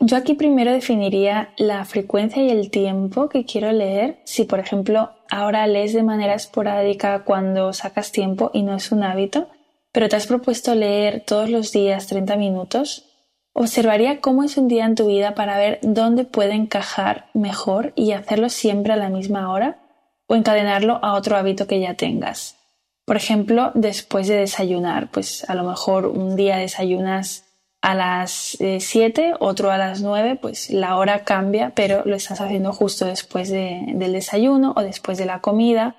Yo 0.00 0.16
aquí 0.16 0.34
primero 0.34 0.72
definiría 0.72 1.52
la 1.58 1.84
frecuencia 1.84 2.42
y 2.42 2.50
el 2.50 2.70
tiempo 2.70 3.28
que 3.28 3.44
quiero 3.44 3.72
leer. 3.72 4.20
Si, 4.24 4.44
por 4.44 4.60
ejemplo, 4.60 5.10
ahora 5.28 5.66
lees 5.66 5.92
de 5.92 6.04
manera 6.04 6.34
esporádica 6.34 7.24
cuando 7.24 7.72
sacas 7.72 8.10
tiempo 8.12 8.50
y 8.54 8.62
no 8.62 8.76
es 8.76 8.90
un 8.90 9.02
hábito, 9.02 9.48
pero 9.92 10.08
te 10.08 10.16
has 10.16 10.26
propuesto 10.28 10.74
leer 10.74 11.24
todos 11.26 11.50
los 11.50 11.72
días 11.72 12.06
30 12.06 12.36
minutos, 12.36 13.07
Observaría 13.52 14.20
cómo 14.20 14.44
es 14.44 14.56
un 14.56 14.68
día 14.68 14.84
en 14.84 14.94
tu 14.94 15.06
vida 15.06 15.34
para 15.34 15.58
ver 15.58 15.80
dónde 15.82 16.24
puede 16.24 16.54
encajar 16.54 17.26
mejor 17.34 17.92
y 17.96 18.12
hacerlo 18.12 18.48
siempre 18.48 18.92
a 18.92 18.96
la 18.96 19.08
misma 19.08 19.50
hora 19.52 19.78
o 20.26 20.34
encadenarlo 20.34 21.00
a 21.02 21.14
otro 21.14 21.36
hábito 21.36 21.66
que 21.66 21.80
ya 21.80 21.94
tengas. 21.94 22.56
Por 23.04 23.16
ejemplo, 23.16 23.72
después 23.74 24.28
de 24.28 24.36
desayunar, 24.36 25.10
pues 25.10 25.48
a 25.48 25.54
lo 25.54 25.64
mejor 25.64 26.06
un 26.06 26.36
día 26.36 26.58
desayunas 26.58 27.46
a 27.80 27.94
las 27.94 28.58
7, 28.60 29.22
eh, 29.22 29.34
otro 29.40 29.70
a 29.70 29.78
las 29.78 30.02
9, 30.02 30.36
pues 30.36 30.70
la 30.70 30.96
hora 30.96 31.24
cambia, 31.24 31.72
pero 31.74 32.02
lo 32.04 32.16
estás 32.16 32.40
haciendo 32.40 32.72
justo 32.72 33.06
después 33.06 33.48
del 33.48 34.12
desayuno 34.12 34.74
o 34.76 34.82
después 34.82 35.16
de 35.16 35.24
la 35.24 35.40
comida 35.40 35.96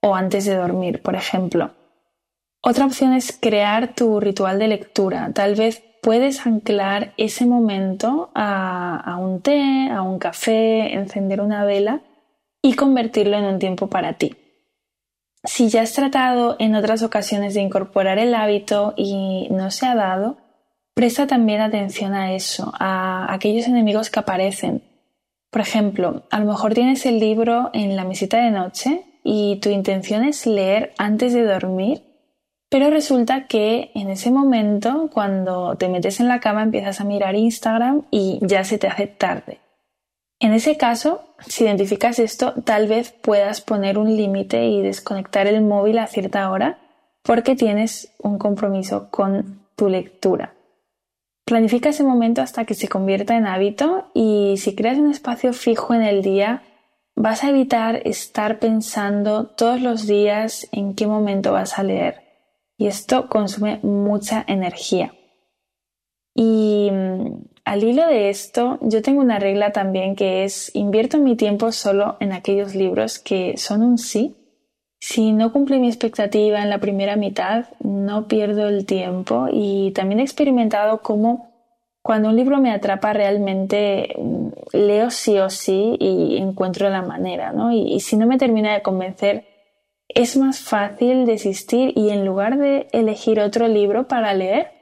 o 0.00 0.14
antes 0.14 0.44
de 0.46 0.54
dormir, 0.54 1.02
por 1.02 1.14
ejemplo. 1.14 1.72
Otra 2.62 2.86
opción 2.86 3.12
es 3.12 3.36
crear 3.40 3.94
tu 3.94 4.18
ritual 4.20 4.58
de 4.58 4.68
lectura. 4.68 5.30
Tal 5.32 5.54
vez 5.54 5.82
puedes 6.06 6.46
anclar 6.46 7.14
ese 7.16 7.46
momento 7.46 8.30
a, 8.34 9.18
un 9.20 9.40
té, 9.40 9.88
a 9.90 10.02
un 10.02 10.20
café, 10.20 10.94
encender 10.94 11.40
una 11.40 11.64
vela 11.64 12.00
y 12.62 12.74
convertirlo 12.74 13.36
en 13.36 13.44
un 13.44 13.58
tiempo 13.58 13.88
para 13.88 14.12
ti. 14.12 14.36
Si 15.42 15.68
ya 15.68 15.82
has 15.82 15.92
tratado 15.94 16.54
en 16.60 16.76
otras 16.76 17.02
ocasiones 17.02 17.54
de 17.54 17.60
incorporar 17.60 18.18
el 18.18 18.36
hábito 18.36 18.94
y 18.96 19.48
no 19.50 19.72
se 19.72 19.86
ha 19.86 19.96
dado, 19.96 20.36
presta 20.94 21.26
también 21.26 21.60
atención 21.60 22.14
a 22.14 22.34
eso, 22.34 22.72
a 22.78 23.32
aquellos 23.34 23.66
enemigos 23.66 24.08
que 24.08 24.20
aparecen. 24.20 24.82
Por 25.50 25.60
ejemplo, 25.60 26.22
a 26.30 26.38
lo 26.38 26.46
mejor 26.46 26.72
tienes 26.72 27.04
el 27.04 27.18
libro 27.18 27.70
en 27.72 27.96
la 27.96 28.04
mesita 28.04 28.38
de 28.38 28.52
noche 28.52 29.02
y 29.24 29.56
tu 29.56 29.70
intención 29.70 30.24
es 30.24 30.46
leer 30.46 30.94
antes 30.98 31.32
de 31.32 31.42
dormir 31.42 32.05
pero 32.68 32.90
resulta 32.90 33.46
que 33.46 33.90
en 33.94 34.10
ese 34.10 34.30
momento, 34.30 35.08
cuando 35.12 35.76
te 35.76 35.88
metes 35.88 36.18
en 36.20 36.28
la 36.28 36.40
cama, 36.40 36.64
empiezas 36.64 37.00
a 37.00 37.04
mirar 37.04 37.36
Instagram 37.36 38.02
y 38.10 38.38
ya 38.42 38.64
se 38.64 38.78
te 38.78 38.88
hace 38.88 39.06
tarde. 39.06 39.60
En 40.40 40.52
ese 40.52 40.76
caso, 40.76 41.22
si 41.46 41.64
identificas 41.64 42.18
esto, 42.18 42.54
tal 42.64 42.88
vez 42.88 43.12
puedas 43.12 43.60
poner 43.60 43.98
un 43.98 44.16
límite 44.16 44.66
y 44.66 44.82
desconectar 44.82 45.46
el 45.46 45.62
móvil 45.62 45.98
a 45.98 46.08
cierta 46.08 46.50
hora 46.50 46.78
porque 47.22 47.56
tienes 47.56 48.12
un 48.18 48.38
compromiso 48.38 49.08
con 49.10 49.66
tu 49.76 49.88
lectura. 49.88 50.54
Planifica 51.46 51.90
ese 51.90 52.02
momento 52.02 52.42
hasta 52.42 52.64
que 52.64 52.74
se 52.74 52.88
convierta 52.88 53.36
en 53.36 53.46
hábito 53.46 54.10
y 54.12 54.56
si 54.58 54.74
creas 54.74 54.98
un 54.98 55.10
espacio 55.10 55.52
fijo 55.52 55.94
en 55.94 56.02
el 56.02 56.20
día, 56.20 56.64
vas 57.14 57.44
a 57.44 57.50
evitar 57.50 58.02
estar 58.04 58.58
pensando 58.58 59.46
todos 59.46 59.80
los 59.80 60.06
días 60.06 60.68
en 60.72 60.94
qué 60.94 61.06
momento 61.06 61.52
vas 61.52 61.78
a 61.78 61.84
leer 61.84 62.25
y 62.78 62.86
esto 62.86 63.28
consume 63.28 63.80
mucha 63.82 64.44
energía. 64.46 65.12
Y 66.34 66.90
mm, 66.92 67.44
al 67.64 67.82
hilo 67.82 68.06
de 68.06 68.28
esto, 68.28 68.78
yo 68.82 69.02
tengo 69.02 69.20
una 69.20 69.38
regla 69.38 69.72
también 69.72 70.14
que 70.14 70.44
es 70.44 70.70
invierto 70.74 71.18
mi 71.18 71.34
tiempo 71.34 71.72
solo 71.72 72.16
en 72.20 72.32
aquellos 72.32 72.74
libros 72.74 73.18
que 73.18 73.56
son 73.56 73.82
un 73.82 73.98
sí. 73.98 74.36
Si 75.00 75.32
no 75.32 75.52
cumple 75.52 75.78
mi 75.78 75.88
expectativa 75.88 76.62
en 76.62 76.70
la 76.70 76.78
primera 76.78 77.16
mitad, 77.16 77.66
no 77.80 78.28
pierdo 78.28 78.68
el 78.68 78.86
tiempo 78.86 79.46
y 79.50 79.92
también 79.92 80.20
he 80.20 80.24
experimentado 80.24 81.00
cómo 81.00 81.54
cuando 82.02 82.28
un 82.28 82.36
libro 82.36 82.60
me 82.60 82.70
atrapa 82.70 83.12
realmente 83.12 84.14
mm, 84.18 84.48
leo 84.74 85.10
sí 85.10 85.38
o 85.38 85.48
sí 85.48 85.96
y 85.98 86.36
encuentro 86.36 86.90
la 86.90 87.02
manera, 87.02 87.52
¿no? 87.52 87.72
Y, 87.72 87.94
y 87.94 88.00
si 88.00 88.16
no 88.16 88.26
me 88.26 88.38
termina 88.38 88.74
de 88.74 88.82
convencer, 88.82 89.55
es 90.16 90.34
más 90.38 90.60
fácil 90.60 91.26
desistir 91.26 91.92
y 91.94 92.08
en 92.08 92.24
lugar 92.24 92.56
de 92.56 92.88
elegir 92.92 93.38
otro 93.38 93.68
libro 93.68 94.08
para 94.08 94.32
leer, 94.32 94.72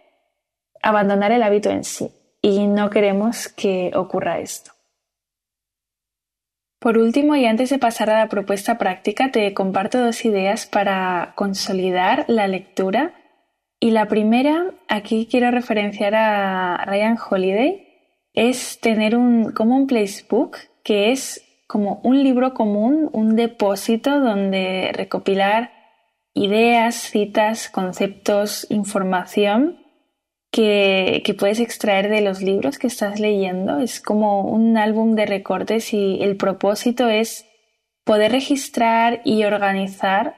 abandonar 0.81 1.33
el 1.33 1.43
hábito 1.43 1.71
en 1.71 1.83
sí. 1.83 2.13
Y 2.41 2.69
no 2.69 2.89
queremos 2.89 3.49
que 3.49 3.91
ocurra 3.97 4.39
esto. 4.39 4.71
Por 6.79 6.99
último, 6.99 7.35
y 7.35 7.47
antes 7.47 7.71
de 7.71 7.81
pasar 7.81 8.11
a 8.11 8.19
la 8.19 8.29
propuesta 8.29 8.79
práctica, 8.79 9.33
te 9.33 9.53
comparto 9.55 9.99
dos 9.99 10.25
ideas 10.25 10.67
para 10.67 11.33
consolidar 11.35 12.27
la 12.29 12.47
lectura. 12.47 13.15
Y 13.81 13.91
la 13.91 14.07
primera, 14.07 14.71
aquí 14.89 15.27
quiero 15.29 15.51
referenciar 15.51 16.15
a 16.15 16.85
Ryan 16.85 17.19
Holiday, 17.19 17.89
es 18.35 18.79
tener 18.79 19.17
un 19.17 19.51
Common 19.51 19.89
Place 19.89 20.25
Book, 20.29 20.59
que 20.85 21.11
es 21.11 21.44
como 21.67 22.01
un 22.03 22.23
libro 22.23 22.55
común, 22.55 23.09
un 23.13 23.37
depósito 23.37 24.21
donde 24.21 24.91
recopilar 24.93 25.73
ideas, 26.35 26.97
citas, 26.97 27.69
conceptos, 27.69 28.67
información 28.69 29.79
que, 30.51 31.23
puedes 31.39 31.61
extraer 31.61 32.09
de 32.09 32.21
los 32.21 32.43
libros 32.43 32.79
que 32.79 32.87
estás 32.87 33.19
leyendo. 33.19 33.79
Es 33.79 34.01
como 34.01 34.43
un 34.43 34.77
álbum 34.77 35.15
de 35.15 35.27
recortes 35.27 35.93
y 35.95 36.23
el 36.23 36.37
propósito 36.37 37.09
es 37.09 37.47
poder 38.05 38.33
registrar 38.33 39.21
y 39.25 39.45
organizar 39.45 40.37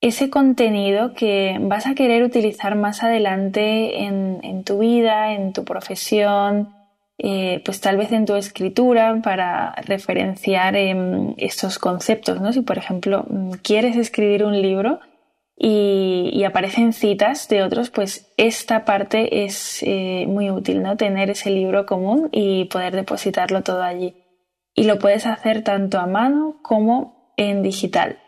ese 0.00 0.30
contenido 0.30 1.14
que 1.14 1.58
vas 1.60 1.86
a 1.86 1.94
querer 1.94 2.22
utilizar 2.22 2.76
más 2.76 3.02
adelante 3.02 4.04
en 4.04 4.64
tu 4.64 4.78
vida, 4.78 5.32
en 5.32 5.52
tu 5.52 5.64
profesión, 5.64 6.83
eh, 7.18 7.62
pues 7.64 7.80
tal 7.80 7.96
vez 7.96 8.10
en 8.10 8.26
tu 8.26 8.34
escritura 8.34 9.20
para 9.22 9.72
referenciar 9.86 10.74
em, 10.76 11.34
estos 11.36 11.78
conceptos, 11.78 12.40
¿no? 12.40 12.52
Si 12.52 12.62
por 12.62 12.76
ejemplo 12.78 13.24
mm, 13.28 13.52
quieres 13.62 13.96
escribir 13.96 14.44
un 14.44 14.60
libro 14.60 15.00
y, 15.56 16.42
aparecen 16.44 16.92
citas 16.92 17.48
de 17.48 17.62
otros, 17.62 17.90
pues 17.90 18.32
esta 18.36 18.84
parte 18.84 19.44
es 19.44 19.82
eh, 19.82 20.26
muy 20.28 20.50
útil, 20.50 20.82
¿no? 20.82 20.96
Tener 20.96 21.30
ese 21.30 21.50
libro 21.50 21.86
común 21.86 22.28
y 22.32 22.64
poder 22.66 22.94
depositarlo 22.94 23.62
todo 23.62 23.82
allí. 23.82 24.14
Y 24.74 24.84
lo 24.84 24.98
puedes 24.98 25.26
hacer 25.26 25.62
tanto 25.62 25.98
a 26.00 26.06
mano 26.06 26.58
como 26.62 27.32
en 27.36 27.62
digital. 27.62 28.18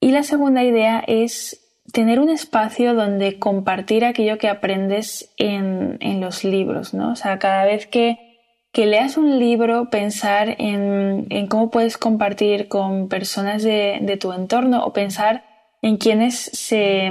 Y 0.00 0.12
la 0.12 0.22
segunda 0.22 0.64
idea 0.64 1.04
es 1.06 1.59
tener 1.92 2.20
un 2.20 2.30
espacio 2.30 2.94
donde 2.94 3.38
compartir 3.38 4.04
aquello 4.04 4.38
que 4.38 4.48
aprendes 4.48 5.32
en, 5.36 5.98
los 6.20 6.44
libros, 6.44 6.94
¿no? 6.94 7.12
O 7.12 7.16
sea, 7.16 7.38
cada 7.38 7.64
vez 7.64 7.86
que 7.86 8.30
que 8.72 8.86
leas 8.86 9.16
un 9.16 9.38
libro, 9.38 9.90
pensar 9.90 10.54
en, 10.58 11.26
cómo 11.48 11.70
puedes 11.70 11.98
compartir 11.98 12.68
con 12.68 13.08
personas 13.08 13.62
de, 13.62 14.18
tu 14.20 14.32
entorno 14.32 14.84
o 14.84 14.92
pensar 14.92 15.44
en 15.82 15.96
quienes 15.96 16.36
se, 16.36 17.10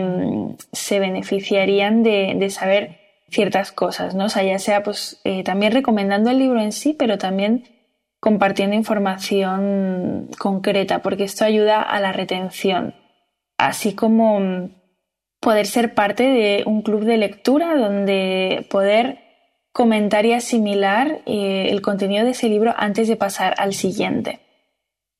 beneficiarían 0.99 2.03
de, 2.03 2.49
saber 2.49 2.97
ciertas 3.29 3.71
cosas, 3.71 4.15
¿no? 4.15 4.25
O 4.25 4.29
sea, 4.29 4.43
ya 4.43 4.57
sea 4.57 4.83
pues 4.83 5.19
eh, 5.23 5.43
también 5.43 5.71
recomendando 5.71 6.31
el 6.31 6.39
libro 6.39 6.61
en 6.61 6.71
sí, 6.71 6.95
pero 6.97 7.17
también 7.17 7.65
compartiendo 8.19 8.75
información 8.75 10.29
concreta, 10.39 11.01
porque 11.01 11.25
esto 11.25 11.45
ayuda 11.45 11.81
a 11.81 11.99
la 11.99 12.11
retención, 12.11 12.95
así 13.59 13.93
como 13.93 14.69
poder 15.39 15.67
ser 15.67 15.93
parte 15.93 16.23
de 16.23 16.63
un 16.65 16.81
club 16.81 17.05
de 17.05 17.17
lectura 17.17 17.75
donde 17.77 18.65
poder 18.69 19.19
comentar 19.71 20.25
y 20.25 20.33
asimilar 20.33 21.21
eh, 21.25 21.67
el 21.69 21.81
contenido 21.81 22.25
de 22.25 22.31
ese 22.31 22.49
libro 22.49 22.73
antes 22.75 23.07
de 23.07 23.15
pasar 23.15 23.53
al 23.57 23.73
siguiente. 23.73 24.39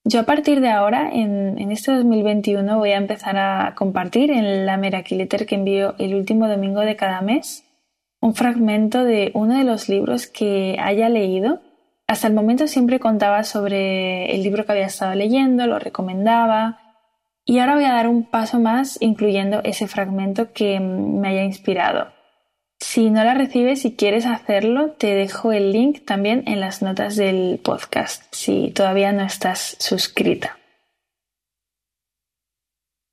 Yo 0.04 0.22
a 0.22 0.24
partir 0.24 0.60
de 0.60 0.70
ahora, 0.70 1.10
en, 1.14 1.72
este 1.72 1.92
2021, 1.92 2.78
voy 2.78 2.92
a 2.92 2.98
empezar 2.98 3.38
a 3.38 3.76
compartir 3.76 4.32
en 4.32 4.66
la 4.66 4.78
Meraki 4.78 5.16
Letter 5.16 5.46
que 5.46 5.56
envío 5.56 5.94
el 6.00 6.16
último 6.16 6.48
domingo 6.48 6.82
de 6.82 6.96
cada 6.96 7.22
mes 7.22 7.66
un 8.22 8.36
fragmento 8.36 9.04
de 9.04 9.32
uno 9.34 9.58
de 9.58 9.64
los 9.64 9.88
libros 9.88 10.28
que 10.28 10.78
haya 10.80 11.10
leído. 11.10 11.62
Hasta 12.08 12.28
el 12.28 12.34
momento 12.34 12.68
siempre 12.68 13.00
contaba 13.00 13.44
sobre 13.44 14.34
el 14.34 14.44
libro 14.44 14.66
que 14.66 14.72
había 14.72 14.88
estado 14.88 15.16
leyendo, 15.16 15.68
lo 15.68 15.80
recomendaba, 15.80 16.89
y 17.50 17.58
ahora 17.58 17.74
voy 17.74 17.86
a 17.86 17.94
dar 17.94 18.08
un 18.08 18.26
paso 18.26 18.60
más 18.60 19.02
incluyendo 19.02 19.62
ese 19.64 19.88
fragmento 19.88 20.54
que 20.54 20.80
me 20.80 21.30
haya 21.30 21.44
inspirado. 21.44 22.14
Si 22.80 23.10
no 23.10 23.24
la 23.24 23.34
recibes 23.34 23.86
y 23.86 23.96
quieres 23.96 24.28
hacerlo, 24.28 24.92
te 24.92 25.16
dejo 25.16 25.52
el 25.52 25.72
link 25.72 26.06
también 26.06 26.44
en 26.46 26.60
las 26.60 26.84
notas 26.84 27.16
del 27.16 27.60
podcast 27.64 28.24
si 28.30 28.70
todavía 28.70 29.14
no 29.14 29.24
estás 29.24 29.78
suscrita. 29.80 30.60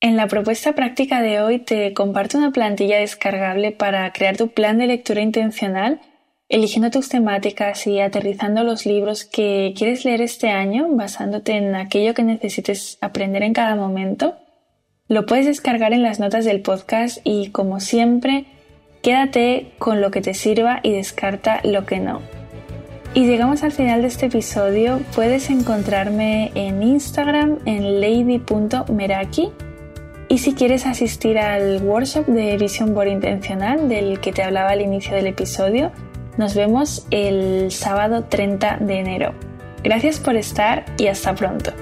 En 0.02 0.18
la 0.18 0.26
propuesta 0.26 0.74
práctica 0.74 1.22
de 1.22 1.40
hoy 1.40 1.58
te 1.58 1.94
comparto 1.94 2.36
una 2.36 2.52
plantilla 2.52 2.98
descargable 2.98 3.72
para 3.72 4.12
crear 4.12 4.36
tu 4.36 4.48
plan 4.48 4.76
de 4.76 4.86
lectura 4.86 5.22
intencional 5.22 6.02
eligiendo 6.48 6.90
tus 6.90 7.08
temáticas 7.08 7.86
y 7.86 8.00
aterrizando 8.00 8.62
los 8.62 8.86
libros 8.86 9.24
que 9.24 9.74
quieres 9.76 10.04
leer 10.04 10.20
este 10.20 10.48
año 10.48 10.86
basándote 10.90 11.52
en 11.52 11.74
aquello 11.74 12.14
que 12.14 12.22
necesites 12.22 12.98
aprender 13.00 13.42
en 13.42 13.52
cada 13.52 13.74
momento. 13.74 14.36
Lo 15.08 15.26
puedes 15.26 15.46
descargar 15.46 15.92
en 15.92 16.02
las 16.02 16.20
notas 16.20 16.44
del 16.44 16.62
podcast 16.62 17.18
y 17.24 17.50
como 17.50 17.80
siempre, 17.80 18.44
quédate 19.02 19.72
con 19.78 20.00
lo 20.00 20.10
que 20.10 20.20
te 20.20 20.34
sirva 20.34 20.80
y 20.82 20.92
descarta 20.92 21.60
lo 21.64 21.86
que 21.86 22.00
no. 22.00 22.20
Y 23.14 23.24
llegamos 23.26 23.62
al 23.62 23.72
final 23.72 24.02
de 24.02 24.08
este 24.08 24.26
episodio. 24.26 25.00
Puedes 25.14 25.48
encontrarme 25.48 26.50
en 26.54 26.82
Instagram 26.82 27.60
en 27.64 28.00
lady.meraki. 28.00 29.50
Y 30.28 30.38
si 30.38 30.54
quieres 30.54 30.86
asistir 30.86 31.38
al 31.38 31.80
workshop 31.82 32.26
de 32.26 32.58
Vision 32.58 32.94
Board 32.94 33.08
Intencional 33.08 33.88
del 33.88 34.20
que 34.20 34.32
te 34.32 34.42
hablaba 34.42 34.70
al 34.70 34.82
inicio 34.82 35.14
del 35.14 35.28
episodio, 35.28 35.92
nos 36.36 36.54
vemos 36.54 37.06
el 37.10 37.70
sábado 37.70 38.24
30 38.24 38.78
de 38.80 38.98
enero. 38.98 39.34
Gracias 39.82 40.18
por 40.18 40.36
estar 40.36 40.84
y 40.98 41.06
hasta 41.06 41.34
pronto. 41.34 41.72